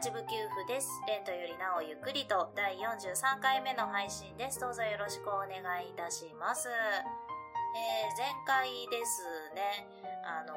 [0.00, 0.88] んにちは、八部九夫です。
[1.06, 4.58] レントよりなおゆっくりと第43回目の配信です。
[4.58, 6.68] どうぞよろしくお願いいたします。
[6.72, 9.20] えー、前回です
[9.54, 9.84] ね、
[10.24, 10.56] あの、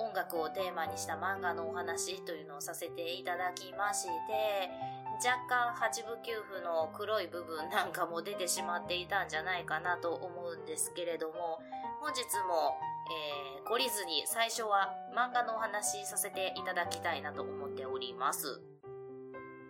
[0.00, 4.72] 音楽をテーマにした漫画のお話というのをさせていただきまして、
[5.20, 11.60] 若干八部九夫の黒い部分なんかも出てしまっていたんじゃないかなと思うんですけれども、
[12.00, 18.62] 本日もえー、懲りずに最初は漫画のお話させていただきたいなと思っております。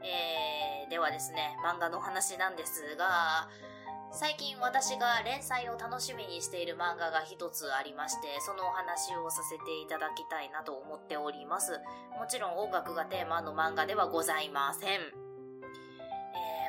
[0.03, 3.49] えー、ではですね、漫画のお話なんですが、
[4.13, 11.79] 最近私が連載を楽しみにしている漫画が一つありまして、そのお話をさせていただきたいなと思っております。
[12.19, 14.91] もちろん音楽がテーマの漫画ではございません。
[14.91, 15.03] え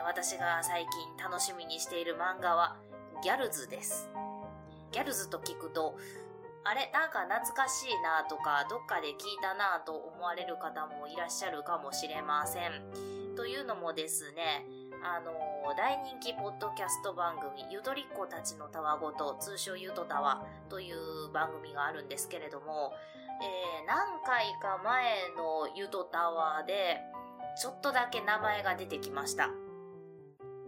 [0.02, 0.86] ー、私が最
[1.18, 2.78] 近楽しみにしている漫画は、
[3.24, 4.10] ギャルズです。
[4.92, 5.98] ギャルズと聞くと、
[6.64, 13.21] あれなんか懐かしいなとか、どっかで聞いたなと思われる方もいらっしゃるかもしれません。
[13.36, 14.66] というのもですね、
[15.04, 15.32] あの、
[15.76, 22.94] 大人気ポッドキャスト番組、ゆとりっ子たちのたわごと、通称ゆとたわという番組があるんですけれども、
[23.42, 27.00] えー、何回か前のゆとたわで、
[27.60, 29.50] ちょっとだけ名前が出てきました。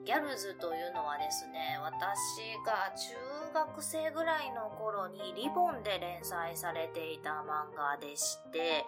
[0.05, 3.13] ギャルズというのはですね、私が中
[3.53, 8.85] 学生ぐらいの頃にリボンで連載されていた漫画でして、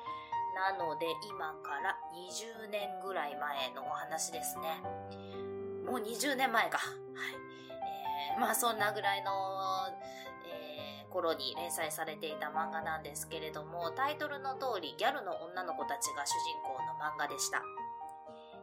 [0.55, 4.81] なので今から20年ぐらい前のお話ですね。
[5.85, 6.77] もう20年前か。
[6.77, 6.95] はい。
[8.33, 9.31] えー、まあそんなぐらいの、
[10.47, 17.61] えー、頃に連載されていた漫画なんですけれども、タイトルの通りギャルの女の子たちが主人公の漫画でした。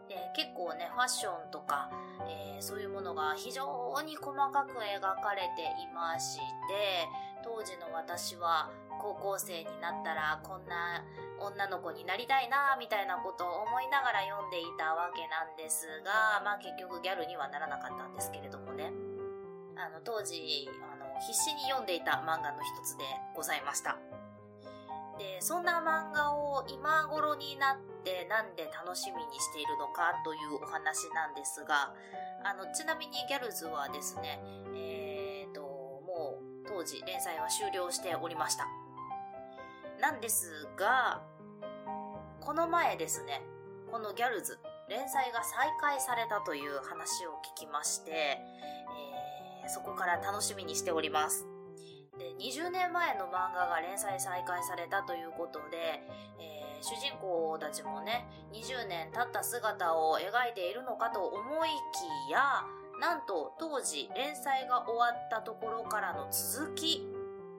[0.08, 1.90] で結構ねファッションとか、
[2.28, 7.08] えー、そういうものが非常に細かく描かれていまして
[7.44, 8.70] 当時の私は
[9.00, 11.04] 高校生になったらこんな
[11.38, 18.92] 女の子になりたいなみたいなことを思いながら読んでいたわけなんですがまあ結局ギャルにはならなかったんですけれどもね
[19.76, 23.04] あの当時あの必死に読んでいた漫画の一つで
[23.34, 23.98] ございました。
[25.18, 31.94] で、そんな漫画を今頃になってなんで楽しみにしているのかというお話なんですが、
[32.44, 34.40] あの、ちなみにギャルズはですね、
[34.74, 38.66] えーと、もう当時連載は終了しておりました。
[40.02, 41.22] なんですが、
[42.40, 43.40] この前ですね、
[43.88, 44.58] このギャルズ、
[44.88, 51.46] 連載が再開されたという話を聞きまして、えー、そこから楽しみにしております。
[52.18, 56.02] で20年前の漫画が連載再開されたということで、
[56.40, 61.68] えー、主人公たちもね20年経った姿を描いているのかと思い
[62.28, 62.66] きや
[63.00, 67.08] なんと当時連載が終わったところからの続き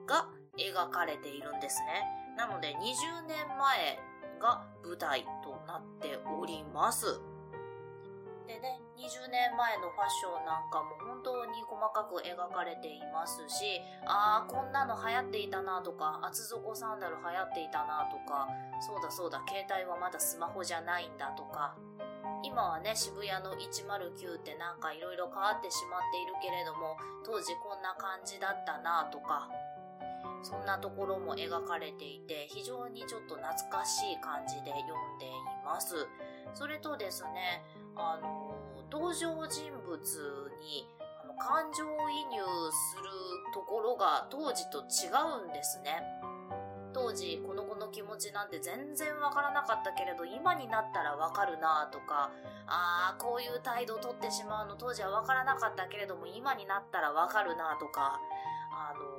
[0.06, 3.98] が描かれているんですねなので20年前
[4.40, 7.20] が舞台となっております。
[8.46, 18.46] でね、20年前のファッションなんかも本当に細かく描かれていますし、ああ、こんなの流行っていたなとか、厚底サンダル流行っていたなとか、
[18.84, 21.74] そうだそうだ、携帯はまだスマホじゃないんだとか、
[22.42, 29.48] 今はね、渋谷の109ってなんか色々変わってしまっているけれども、当時こんな感じだったなとか、
[30.44, 35.30] そんなところも描かれていて、非常にちょっと懐かしい感じで読んでい
[35.64, 36.06] ます。
[36.52, 37.64] それとですね、
[37.96, 38.54] あの、
[38.92, 39.98] 登場人物
[40.60, 43.04] にあの感情移入する
[43.52, 45.10] ところが当時と違
[45.44, 46.02] うんですね。
[46.94, 52.30] 当時この子の気持ちなんて全然わからなかったけれど今になったらわかるなとか
[52.68, 58.20] ああこういう態度をとってしまうの当時はわからなかったけれども今になったらわかるなとか
[58.70, 59.13] あの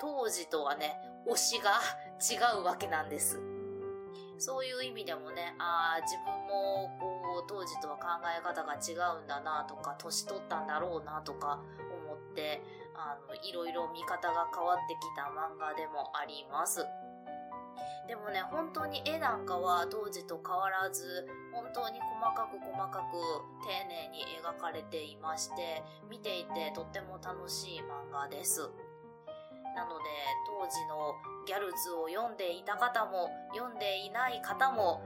[0.00, 0.96] 当時とはね
[1.26, 1.80] 推しが
[2.20, 3.40] 違うわけなんです。
[4.38, 11.60] そういう意味でもね、ああ、自分もこう、当時とは考え方が違うんだなとか、年取ったんだろうなとか
[12.04, 12.62] 思って、
[12.94, 16.84] あの、いろいろ見方が変わってきた漫画でもあります。
[18.06, 23.16] でもね、本当に絵なんかは当時と変わらず、本当に細かく細かく
[23.66, 28.70] 丁寧に描かれていまして、見ていてとっても楽しい漫画です。
[29.76, 30.04] なので
[30.48, 31.14] 当時の
[31.46, 35.02] ギャルズを読んでいた方も読んでいない方も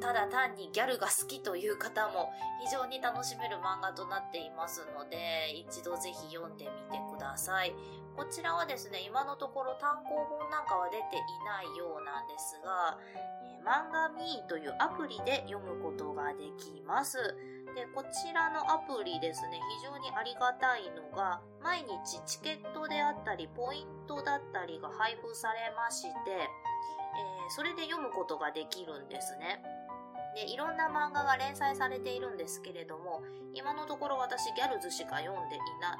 [0.00, 2.30] ただ単にギャルが好きという方も
[2.62, 7.74] 非常に楽しめる漫画となっていますので、一度ぜひ読んでみてください。
[8.16, 17.36] こちらはですね、今のところ単行本なんかは出ていないようなんですが、えー、漫画ミーというアプリで読むことができます。
[17.78, 29.62] で、こちらのアプリですね、非常にありがたいのが、毎日チケットであったり、ポイントだったりが配布されまして、えー、それで読むことができるんですね。
[30.34, 33.22] で、いろんな漫画が連載されているんですけれども、
[33.54, 35.98] 今のところ私ギャルズしか読んでいない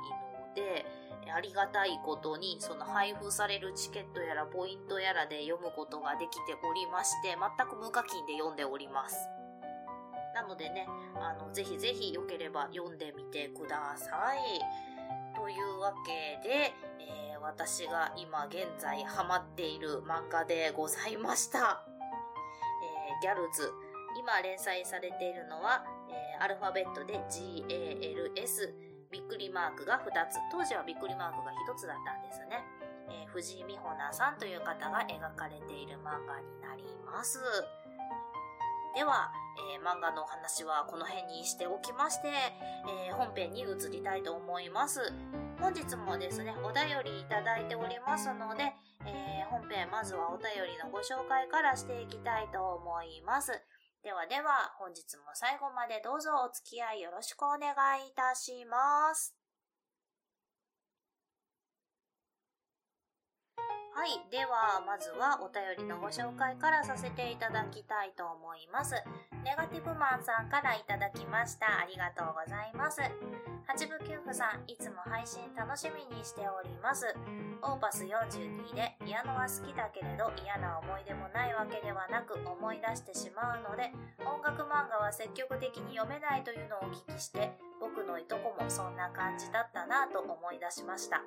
[0.50, 0.84] ので、
[1.32, 9.37] ありがたいことに、その配布されるチケットやらポイントやらで読むことができておりまして、全く無課金で読んでおります。
[10.38, 10.86] なのでね、
[11.16, 14.38] あの、ぜひぜひ良ければ読んでみてください。
[15.34, 21.82] というわけで、えー、私が今現在ハマっている漫画でございました。
[23.10, 23.72] えー、ギャルズ。
[24.16, 28.74] 今連載されているのは、えー、アルファベットで GALS、
[29.10, 30.38] びっくりマークが2つ。
[30.52, 32.62] 当時はびっくりマークが1つだったんですね。
[33.10, 37.40] えー、藤井美穂奈さんという方が描かれている漫画になります。
[38.94, 39.30] では、
[39.74, 42.28] えー、漫画のお話はこの辺にしておきまして、
[43.08, 45.00] えー、本編に移りたいと思います。
[45.60, 48.72] 本日もですね、お便りいただいておりますので、
[49.04, 53.52] えー、本編まずはお便りのご紹介からしていきたいと思います。
[54.02, 59.37] ではでは、本日も最後までどうぞお付き合いよろしくお願いいたします。
[63.98, 64.14] はい。
[64.30, 68.94] では、まずはお便りのご紹介からさせていただきたいと思います。
[69.42, 71.66] ネガティブマンさんからいただきました。
[71.66, 73.02] ありがとうございます。
[73.66, 77.10] 八部九夫さん、いつも配信楽しみにしております。
[77.60, 83.90] オーパス42で、ピアノは好きだけれど嫌な思い出もないわけではなく思い出してしまうので、
[84.22, 87.50] 音楽漫画は積極的に読めないというのをお聞きして、
[87.82, 91.18] 僕のいとこもそんな感じだったなぁと思い出しました。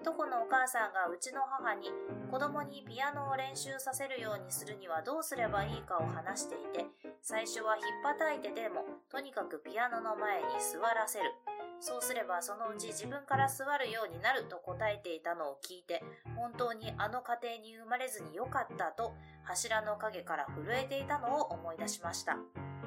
[0.00, 1.90] いとこのお母さんがうちの母に
[2.30, 6.86] 子供にピアノを練習させるようにするにはどうすればいいかを話していて、
[7.22, 11.32] 最初はひっぱたいてでも、とにかくピアノの前に座らせる。
[11.78, 16.02] そうすればそのうち自分から座るようになると答えていたのを聞いて、
[16.36, 19.14] 本当にあの家庭に生まれずによかったと
[19.44, 22.38] 柱の陰から震えていたのを思い出しました。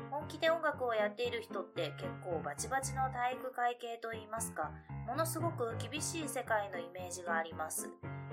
[0.09, 4.71] 本気で音楽をやっている人って結構バチバチの体育会系と言いますか、
[5.09, 7.89] ものすごく厳しい世界のイメージがあります。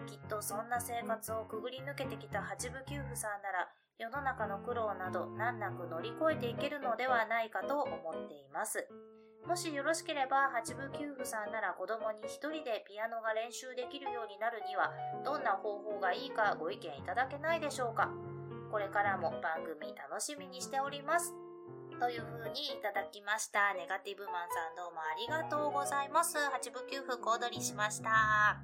[0.07, 3.69] きっとそんな生活をくぐり抜けてきた八部九夫さんなら、
[3.99, 8.87] 世の中の苦労など難なく乗り越えていけるのではないかと思っています。
[9.49, 14.93] もしよろしければ、八部九夫さんなら子供に一人でピアノが練習できるようになるには、
[15.25, 18.11] どんな方法がいいかご意見いただけないでしょうか。
[18.71, 21.33] これからも番組楽しみにしております。
[21.99, 23.73] という風にいただきました。
[23.73, 26.37] ネガティブマンさんどうもありがとうございます。
[26.53, 28.61] 八部九夫小躍りしました。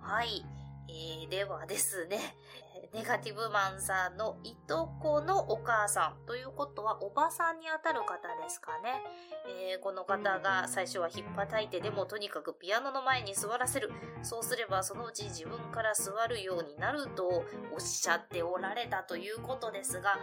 [0.00, 0.44] はい。
[0.88, 2.36] えー、ではですね、
[2.92, 9.02] ネガティブマンさんのいとこのお母さんということはおばさんにあたる方ですかね。
[9.46, 13.90] えー、この方が最初は引っ叩いてでもとにかくピアノの前に座らせる。
[14.22, 20.18] そうすればそのうち自分から座るようになるとおっしゃっておられたということですが、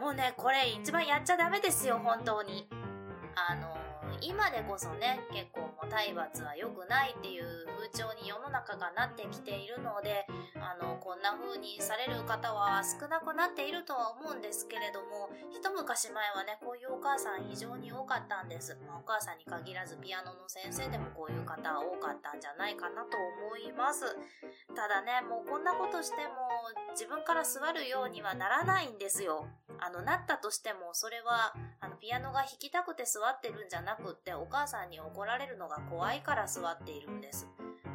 [0.00, 2.66] もうね、これ一番やっちゃダメですよ、本当に。
[3.36, 3.76] あの
[4.22, 10.26] 今でこそね、結構も体罰は良くないっていう風潮に世の中がなってきているので、
[10.60, 18.76] あの、こんな風にされる方は少なくなっているとは思うんですけれども、一昔前はね、こういうお母さん非常に多かったんです。
[18.86, 23.16] まあ、お母さんに限らずピアノの先生でもこういう方多かったんじゃないかなと
[23.48, 24.04] 思います。
[24.76, 26.36] ただね、もうこんなことしても
[26.92, 29.46] 自分から座るようにはならないんですよ。
[29.80, 37.48] あの、なったとしても、それは、あの、ピアノが弾きたくて座ってるんじゃなくって、お母さんに怒られるのが怖いから座っているんです。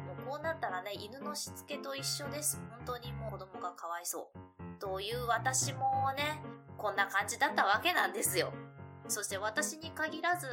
[0.06, 2.60] もうこうなったらね、犬のしつけと一緒です。
[2.70, 4.80] 本当にもう子供がかわいそう。
[4.80, 6.40] という私もね、
[6.78, 8.52] こんな感じだったわけなんですよ。
[9.08, 10.48] そして私に限らず、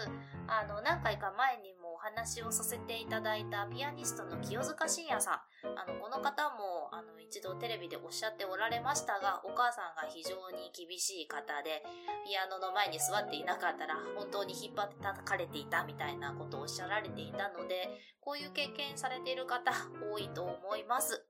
[0.47, 5.79] あの、何回か前にも話をさせていただいたピアニストの清塚信也さん。
[5.79, 11.81] あの、この方も、あの、一度テレビでおっしゃっておられましたが、お母さんが非常に厳しい方で、
[12.27, 17.87] ピアノの前に座っていなかったら本当に引っ張って叩かれていたみたいなことをおっしゃられていたので、
[18.19, 19.71] こういう経験されている方
[20.11, 21.25] 多いと思います。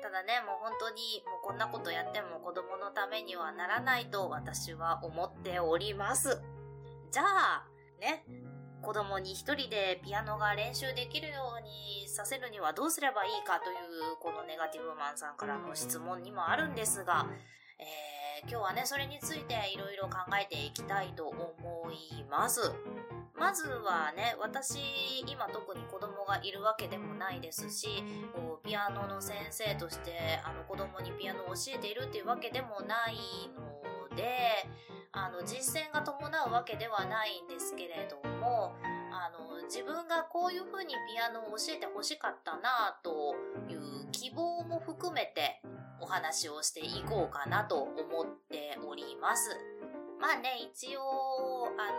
[0.00, 6.40] ただね、もう本当にもうこんなことやっても子供のためにはならないと私は思っております。
[7.10, 7.66] じゃあ、
[8.00, 8.24] ね、
[8.82, 17.26] 子供に一人でピアノが練習できるようにさせるにはどうすればいいかというこのネガティブマンさんからの質問にもあるんですが、
[17.78, 21.38] えー、今日はね、それについていろいろ考えていきたいと思
[21.92, 22.72] います。
[23.38, 24.78] まずはね、私、
[25.26, 28.02] 今特に子供がいるわけでもないですし、
[28.34, 33.16] こうピアノの先生として、あの子供にピアノを教えているっていうわけでもない
[34.10, 34.66] ので、
[35.12, 38.74] あの、実践が伴うわけではないんですけれども、
[39.12, 43.34] あの、自分がこういう風にピアノを教えて欲しかったなと
[43.70, 45.62] いう希望も含めて
[46.00, 47.92] お話をしていこうかなと思
[48.22, 49.50] っております。
[50.18, 51.92] まあね、一応、あ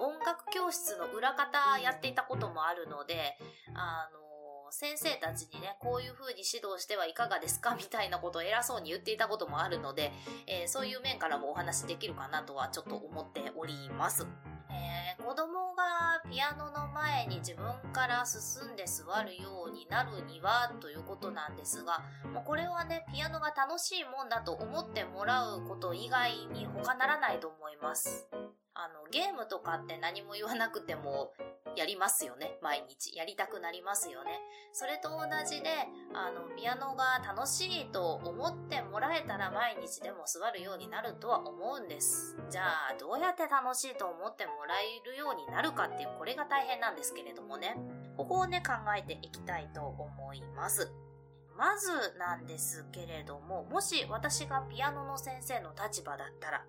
[0.00, 3.38] の、音楽教室の裏方やっていたこともあるので、
[3.74, 4.25] あの
[4.70, 7.74] 先生たちにね、こういう風に指導してはいかがですか？
[7.78, 10.12] みたいなことを偉そうに言っていたこともあるので、
[10.46, 14.26] えー、そういう面からもお話できるかなとはちょっと思っております。
[14.68, 22.00] えー、子供がピアノの前に自分から進んで座るようになるにはということなんですが、
[22.32, 28.28] もうこれはね、ピアノが楽しいもんだと思ってもらうこと以外に他ならないと思います。
[28.78, 31.32] あの、ゲームとかって何も言わなくても
[31.76, 32.58] やりますよね。
[32.62, 33.16] 毎日。
[33.16, 34.30] やりたくなりますよね。
[34.72, 35.70] それと同じで、
[36.14, 42.36] あの、ピアノが楽しいと思ってもらえたら毎日でも座るようになるとは思うんです。
[42.50, 47.76] じゃあ、どうやって楽しいと思ってもらえるようになるかっていう、これが大変なんですけれどもね。
[48.16, 50.92] ここをね、考えていきたいと思います。
[51.56, 56.64] まずなんですけれども、もし私がピアノの先生の立場だったら、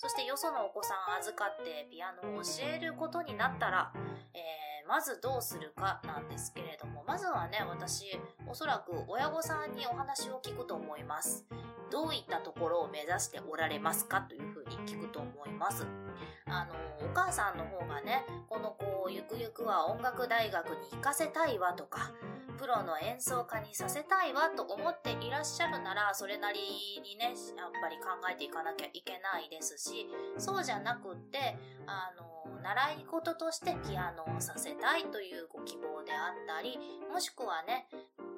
[0.00, 3.92] そしてよそのお子さん預かってピアノを教えることになったら、
[4.32, 8.16] えー、まずどうするかなんですけれども、まずはね、私、
[8.48, 11.44] おそらく親御さんにお話を聞くと思います。
[11.90, 15.84] どういったところを目指しておられますかというふうに聞くと思います。
[16.46, 16.74] あの、
[17.04, 22.12] お母さんの方がね、この子をゆくゆくは音楽大学に行かせたいわとか、
[22.58, 26.58] プロの演奏家にさせたいわと思っていらっしゃるなら、それなり
[27.02, 36.78] にね、やっぱり考えていかなきゃいけないですし、そうじゃなくって、あの、習い事としてピアノをさせたいというご希望であったり、
[37.12, 37.86] もしくはね、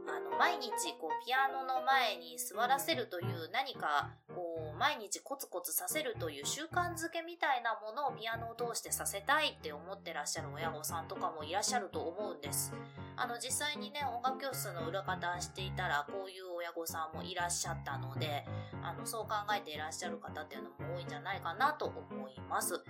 [0.06, 0.68] あの、毎日
[1.00, 12.72] こう、ピアノの前に座らせるという何か、こう、毎日コツコツさせるという習慣づけみたいなものをピアノを通してさせたいって思ってらっしゃる親御さんとかもいらっしゃると思うんです。
[13.14, 18.46] あの、実際にね、音楽教室の裏方していたら、こういう親御さんもいらっしゃったので、
[18.82, 22.82] あの、そう考えていらっしゃる方っていうのも多いんじゃないかなと思います。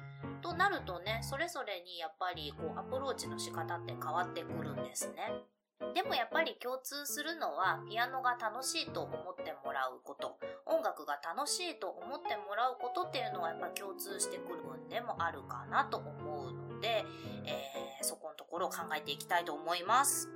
[0.42, 5.32] となるとね、それぞれにやっぱり、こう、アプローチの仕方って変わってくるんですね。
[5.94, 16.08] でもやっぱり共通するのはピアノが楽しいと思ってもらうこと、音楽が楽しいと思ってもらうことっていうのはやっぱ共通してくる分でもあるかなと思
[16.48, 17.04] うので、
[17.44, 20.28] えー、そこのところを考えていきたいと思います。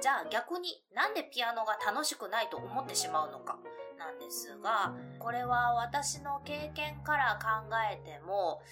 [0.00, 3.58] じゃあ逆になんでピアノが楽しくないと思ってしまうのか
[3.98, 8.62] なんですが、これは私の経験から考えても、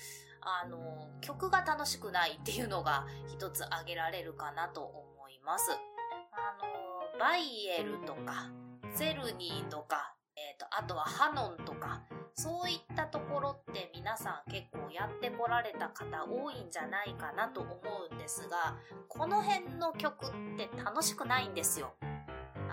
[0.40, 5.70] あの、曲が楽しくないっていうのが一つ挙げられるかなと思います。
[6.38, 6.56] あ
[7.14, 8.50] の、バイエルとか、
[8.94, 12.02] ゼルニーとか、えっ、ー、と、あとはハノンとか、
[12.34, 17.72] そういったところって皆さん結構やってこられた方多いんじゃないかなと思
[18.10, 18.76] うんですが、
[19.08, 21.94] この辺の曲って楽しくないんですよ。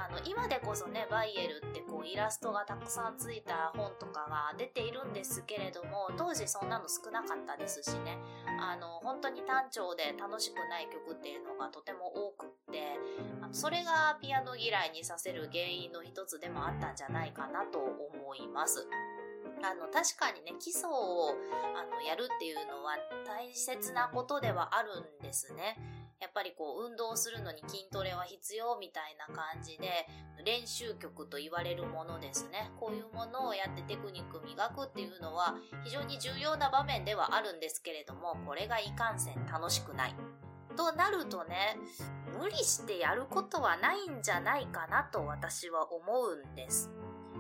[0.06, 8.20] あの、今でこそね、バイエルってこうイラストがたくさんついた本とかが出ているんですけれども、当時そんなの少なかったですしね、
[8.60, 13.00] あの、本当に単調で楽しくない曲っていうのがとても多くって
[13.42, 18.88] あの、それがピアノ嫌いにさせる原因の一つでもあったんじゃないかなと思います。
[19.64, 21.34] あの、確かにね、基礎を、
[21.76, 25.78] あの、やるっていうのは大切なことではあるんですね。
[26.26, 30.08] やっぱりこう運動するのに筋トレは必要みたいな感じで
[30.44, 32.72] 練習曲と言われるものですね。
[32.80, 35.54] こういうものをやってテクニック磨くっていうのは
[35.84, 40.16] 非常に重要な場面ではあるんですけれども、これがいかんせん楽しくない。
[40.76, 41.78] となるとね、
[42.40, 46.90] 無理してやることはないんじゃないかなと私は思うんです。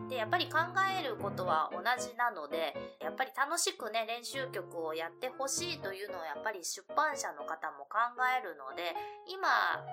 [0.10, 0.60] で、やっぱり考
[1.00, 7.98] えることは同じなので、やっぱり楽しくね、練習曲をやってほしいというのをやっぱり出版社の方も考
[8.38, 8.96] えるので、
[9.28, 9.48] 今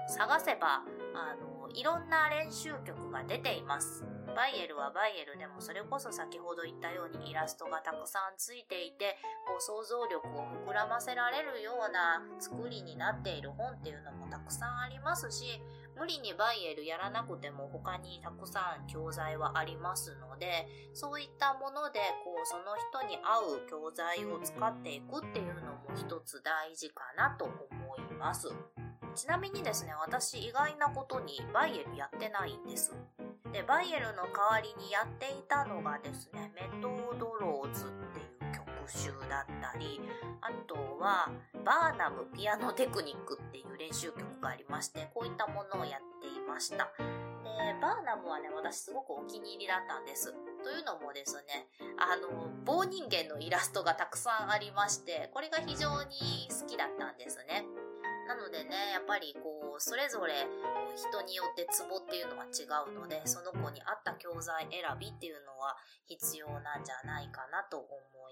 [0.09, 0.83] 探せば、
[1.15, 4.05] あの、いろんな練習曲が出ています。
[4.35, 15.61] バイエルはバイエルでもそれこそ先ほど言ったようにイラストがたくさんついていて、こう想像力を膨らませられるような作りになっている本っていうのもたくさんありますし、
[15.97, 27.53] 無理にバイエルやらなくても他にたくさん教材はありますので、そういったもので、こう、その人に合う教材を使っていくっていうのも一つ大事かなと思
[27.97, 28.49] います。
[29.15, 32.95] ちなみにですね、私意外なことにバイエルやってないんです。
[33.53, 37.85] で、バイエルの代わりにやっていたのがですね、メトードローズ
[38.83, 40.01] 特集だったり、
[40.41, 41.31] あとは、
[41.65, 46.91] バーナムピアノテクニックっていう練習曲がありまして、こういったものをやっていました。
[46.99, 50.35] で、バーナムはね、私すごくお気に入りだったんです。
[50.65, 57.65] というのもですね、あの、棒人間のイラストがたくさんありまして、これが非常に好きだったんですね。
[58.27, 60.47] なのでね、やっぱりこう、それぞれ
[60.95, 65.77] 人によってツボっていうのは違うので、その子に合った教材選びっていうのは
[66.07, 67.89] 必要なんじゃないかなと思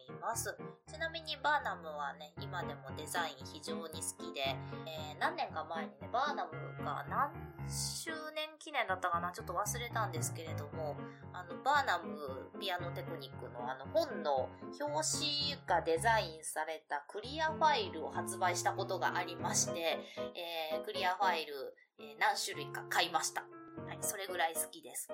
[0.09, 0.57] います。
[0.89, 4.57] ちなみにバーナムはね、今でもデザイン非常に好きで、
[4.87, 6.53] えー、何年か前にね、バーナム
[6.85, 9.31] が何周年記念だったかな？
[9.33, 10.97] ちょっと忘れたんですけれども、
[11.33, 14.49] あの、バーナムピアノテクニックのあの本の
[14.81, 19.99] 表紙がデザインされたクリアファイルを発売したことがありまして、
[20.73, 23.45] えー、クリアファイル、えー、何種類か買いました。
[23.87, 25.09] はい、それぐらい好きです。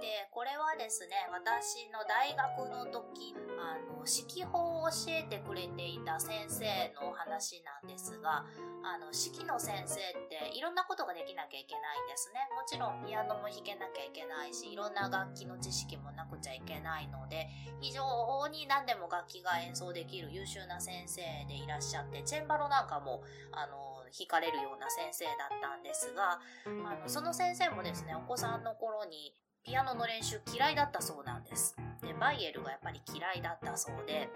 [0.00, 8.44] で、これはですね、私の大学の時、あの、指揮法を教えてくれていた先生のお話なんですが、
[8.84, 12.46] あの、指揮の先生っていろんなことができなきゃいけないんですね。
[12.54, 17.48] もちろんピアノも弾けなきゃいけないし、いろんな楽器の知識もなくちゃいけないので、
[17.80, 18.04] 非常
[18.48, 29.34] に何でも楽器が演奏できる優秀な先生でいらっしゃって、チェンバロなんかも、あの、惹かれるような先生だったんですが、あの、その先生もですね、お子さんの頃に
[29.64, 31.76] ピアノの練習嫌いだったそうなんです。
[32.02, 34.30] で、バイエルがやっぱり嫌いだったそうで、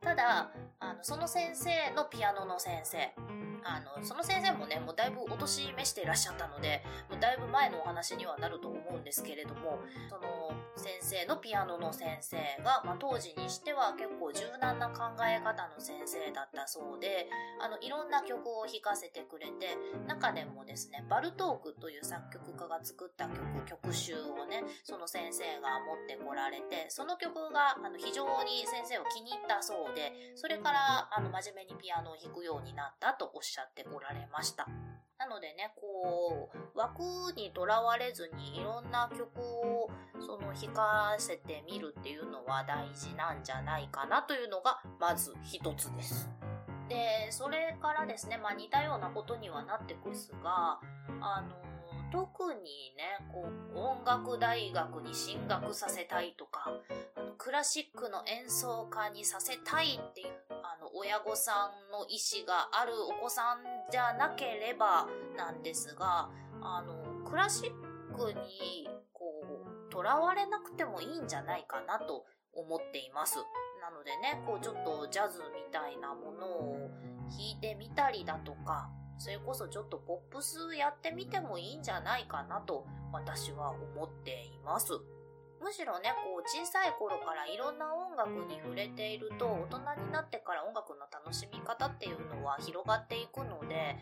[0.00, 3.14] ただ、あの、その先生のピアノの先生、
[3.64, 17.28] あの、その先生もね、もうだいぶお年召していらっしゃったので、もうだいぶ前のお話にはなると思うんですけれども、その先生のピアノの先生が、まあ、当時にしては結構柔軟な考え方の先生だったそうで、
[17.60, 19.76] あの、いろんな曲を弾かせてくれて、
[20.06, 34.66] 中でもですね、バルトークという作曲家が作った曲、曲集をね、その先生が持ってこられて、その曲が、あの、非常に先生を気に入ったそうで、それから、あの、真面目にピアノを弾くようになったとおっしゃっておられました。
[35.18, 37.02] なのでね、こう、枠
[37.36, 46.30] にとらわれずにいろんな曲をその弾かせてみるっていうのは大事なんじゃないかなというのがまず一つです。
[46.88, 50.80] で、それからですね、まあ似たようなことにはなってくるんですが、
[51.20, 51.70] あの、
[52.10, 56.72] 特にね、こう、音楽大学に進学させたいとか、
[57.16, 60.28] あのクラシックの演奏家にさせたいっていう
[60.94, 66.30] 親御さんの意思があるお子さんじゃなければなんですが、
[66.62, 69.24] あの、クラシックに、こ
[69.88, 73.36] う、囚われなくてもいいんじゃないかなと思っています。
[73.80, 76.90] なのでね、こうちょっとジャズみたいなものを
[77.30, 84.92] 弾いてみたりだとか、それこそちょっとポップスやってみてもいいんじゃないかなと私は思っています。
[85.60, 93.96] むしろね、こう小さい頃からいろんな音楽に触れていると、大人になってから音楽の楽しみ方っていうのは広がっていくので、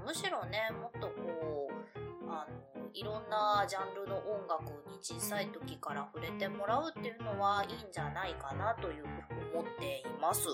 [0.00, 10.48] うん、むしろね、もっとこう、あの、いろんなジャンルの音楽に小さい時から触れてもらうっていうのはいいんじゃないかなというふうに思っています。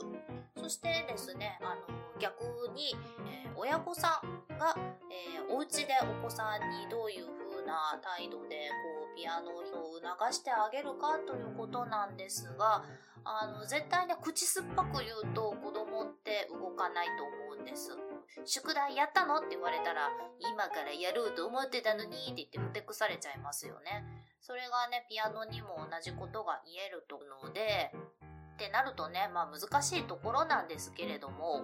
[0.57, 1.81] そしてですね、あの、
[2.21, 2.95] 逆に、
[3.27, 4.75] えー、親御さんが、
[5.11, 12.85] えー、お家でお子さんにどういう風な態度で、こう、ピアノを促してあげるかということなんですが、
[13.25, 17.91] あの、絶対ね、口酸っぱく言うと子供って動かないと思うんです。
[18.45, 24.05] 宿題やったのって言われたら、今からやろうと思ってたのにって言ってふてくされちゃいますよね。
[24.41, 27.93] それがね、ピアノにも同じことが言えるとので、
[28.55, 31.63] ってなるとね、まあ難しいところなんですけれども、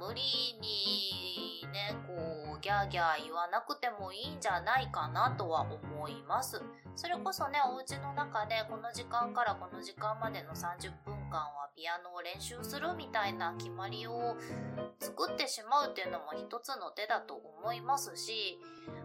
[0.00, 0.22] 無理
[0.62, 6.62] にね、こう、ギャーギャー言わなくてもいいんじゃないかなとは思います。
[6.96, 14.36] それこそね、お家の中でこの時間からこの時間までの30分間はピアノを練習するみたいな決まりを
[15.00, 18.58] 作ってしまうっていうのも一つの手だと思いますし、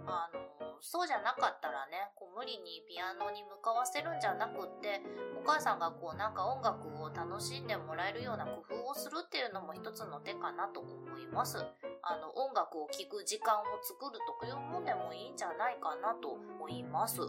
[0.08, 5.02] あの、そうじゃなかったらね、こう無理にピアノに向かわせるんじゃなくって、
[5.40, 11.58] お母さんがこうなんか音楽を楽しんでもらえるような工夫をするっていうのも一つの手かなと思います。
[12.04, 17.22] あの、音楽を聴く時間を作るというもんでもいいんじゃないかなと思います。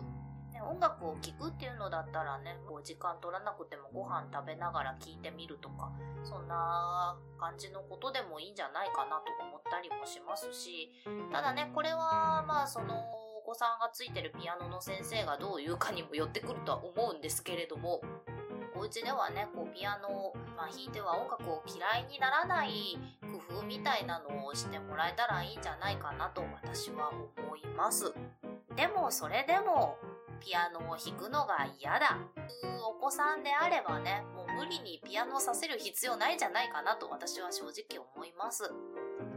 [0.57, 5.93] ね、音楽を聴くっていうのだったらね、こう時間取らなくてもご飯食べながら聴いてみるとか、
[6.25, 10.91] そんな感じのことでもいいんじゃないかなと思ったりもしますし、
[11.31, 13.05] ただね、これはまあその、
[13.47, 18.03] 子さんがついてるピアノの先生がどう言うかにもよってくるとは思うんですけれども、
[18.75, 22.99] お家ではね、こうピアノを、まあ、弾いては音楽を嫌いにならない
[23.49, 28.13] 工夫みたいなのをしてもらえたらいいんじゃないかなと私は思います。
[28.75, 29.97] でもそれでも、
[30.41, 32.19] ピアノを弾くのが嫌だ。
[32.85, 38.71] お子さんであればね、もう無理にピアノをさせる必要ないんじゃないかなと私は正直思います。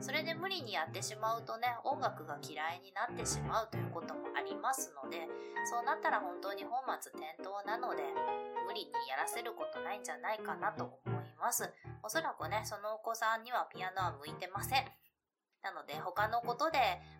[0.02, 5.28] それで無理にやってしまうとね、音楽が嫌いになってしまうということもありますので、
[5.66, 8.04] そうなったら本当に本末転倒なので、
[8.68, 11.70] 無理にやらせることないんじゃないかなと思います。
[12.04, 14.86] おそらくね、そのお子さんにはピアノは向いてません。
[15.62, 16.80] なので他のことで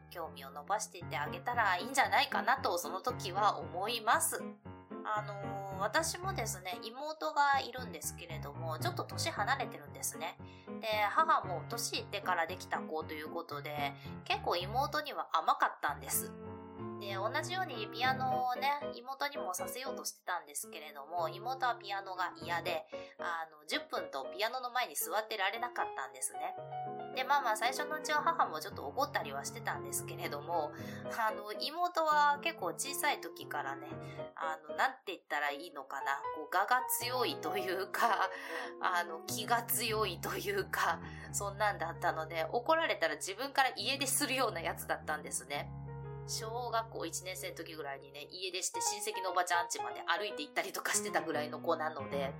[0.10, 4.42] 興味を伸ばしていってあげたらいいんじゃないかなとその時は思います。
[5.04, 10.38] あのー、私もですね、妹がいるんですけれども、ちょっと年離れてるんですね。
[10.82, 13.94] で、母も年いってからできた子ということで、
[14.26, 16.32] 結構妹には甘かったんです。
[17.00, 22.86] で、同じようにピアノをね、妹にもさせようとしてたんですけれども、妹はピアノが嫌で、
[23.18, 26.56] あの、10分とピアノの前に座ってられなかったんですね。
[27.16, 30.72] で、まあまあ最初のうちは母もちょっと怒ったりはしてたんですけれども、
[31.18, 33.88] あの、妹は結構小さい時からね、
[34.36, 38.30] あの、なんて言ったらいいのかな、こう、我が強いというか、
[38.82, 41.00] あの、気が強いというか、
[41.32, 45.72] そんなんだったので、怒られたら自分から家出するようなやつだったんですね。
[46.30, 52.34] 小学校1年生の時ぐらいにね、家出して親戚のおばちゃん家まで歩いて行ったりとかしてたぐらいの子なので、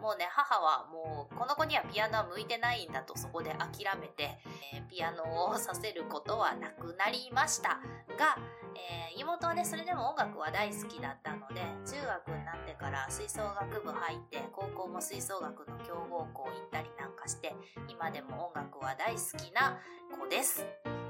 [0.00, 4.38] もうね、母はもう、この子にはピアノは向いてないんだとそこで諦めて、
[4.74, 7.80] えー、ピアノをさせることはなくなりました。
[8.18, 8.38] が、
[8.74, 17.54] えー、妹はね、それでも音楽は大好きだったので、中学になってから吹奏楽部入って、高校も吹奏楽の強豪校行ったりなんかして、
[17.88, 19.78] 今でも音楽は大好きな
[20.18, 20.64] 子です。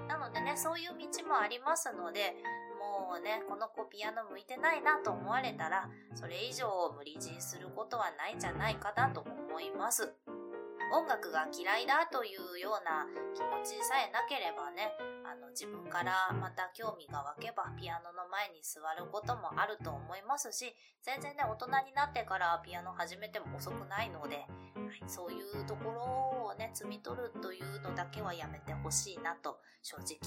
[0.09, 2.35] なのでね、そういう道もありますので、
[3.09, 10.13] もうね、この子ピアノ向いてないなと思われたら、それ以上無理強いすることはないんじゃないかなと思います。
[10.93, 14.93] 音楽が嫌いだというような気持ちさえなければね、
[15.25, 24.45] あの自分からまた興味が湧けばピアノの前に座ることもあると思いますし、全然ね、大人になってからピアノ始めても遅くないので、
[25.07, 26.01] そういうところ
[26.53, 30.19] をね、摘み取るというのだけはやめてほしいなと正直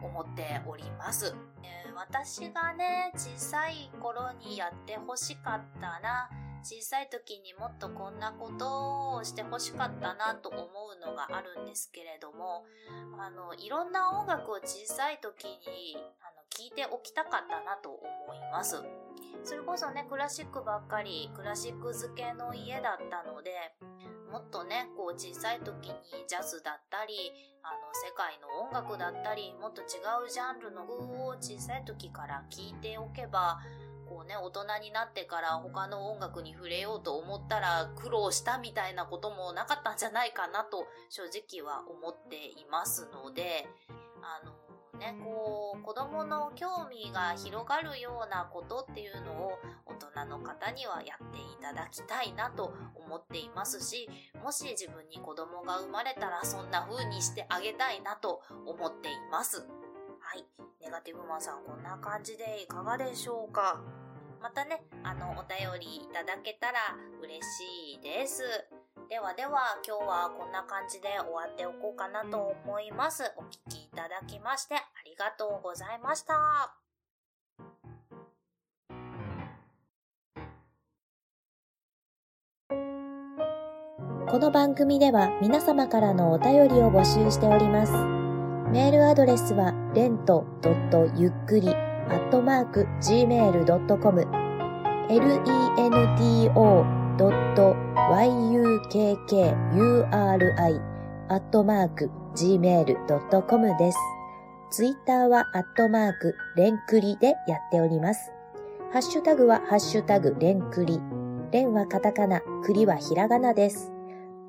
[0.00, 1.34] 思っております。
[1.62, 6.30] えー、私がね、小さい頃にやってほしかったな、
[6.64, 12.64] 小さい時にもっとこんなことをしてほしかったなと思うのがあるんですけれども、
[13.18, 18.82] あの、いろんな音楽を小さい時に、あの、聞いておきたかったなと思います。
[19.42, 23.50] それこそね、クラシックばっかり、クラシック漬けの家だったので、
[24.30, 25.94] もっとね、こう小さい時に
[26.26, 27.14] ジャズだったり、
[27.62, 29.84] あの、世界の音楽だったり、もっと違
[30.26, 33.60] うジャンルの曲を小さい時から聴いておけば、
[34.08, 43.66] こうね、大人になってから他の音楽に触れようと思ったら苦労したみたいなこともなかったんじゃないかなと正直は思っていますので、
[44.22, 44.52] あの
[44.98, 54.08] ね、こう、子供の興味が広がるようなことっていうのを大人の方にはやっていただきたいなと思っていますし、
[54.42, 59.60] もし自分に子供が生まれたらそんな風にしてあげたいなと思っています。
[60.20, 60.44] はい。
[60.80, 63.80] ネガティブマンさん、こんな感じでいかがでしょうか？
[64.40, 66.78] またね、あの、お便りいただけたら
[67.22, 68.42] 嬉しいです。
[69.10, 73.22] ではでは、今日はこんな感じで終わっておこうかなと思います。
[73.36, 76.74] お聴きいただきましてありがとうございました。
[84.30, 87.92] この番組では皆様からのお便りを募集しております。
[88.72, 90.46] メールアドレスは、レント
[91.16, 94.26] ゆっくりアットマーク gmail.com
[95.08, 97.03] lento.yukkuri
[101.28, 103.98] アットマーク gmail.com です。
[104.70, 108.32] ツイッターはアットマークレンクリでやっております。
[108.92, 111.00] ハッシュタグはハッシュタグレンクリ。
[111.52, 113.92] レンはカタカナ、クリはひらがなです。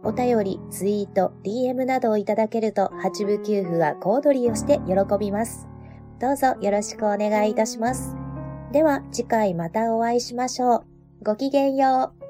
[0.04, 5.68] お便り、ツイート、DM などをいただけると、八部九符は小躍りをして喜びます。
[6.20, 8.16] どうぞよろしくお願いいたします。
[8.72, 10.86] では次回またお会いしましょう。
[11.24, 12.25] ごきげんよう。